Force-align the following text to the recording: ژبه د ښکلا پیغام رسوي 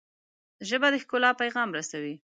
ژبه 0.67 0.87
د 0.93 0.95
ښکلا 1.03 1.31
پیغام 1.41 1.69
رسوي 1.77 2.15